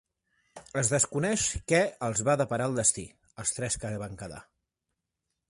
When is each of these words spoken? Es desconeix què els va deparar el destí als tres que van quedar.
Es 0.81 0.87
desconeix 0.93 1.43
què 1.73 1.81
els 2.07 2.23
va 2.31 2.35
deparar 2.43 2.67
el 2.71 2.79
destí 2.81 3.05
als 3.45 3.55
tres 3.59 3.79
que 3.85 3.93
van 4.07 4.19
quedar. 4.25 4.43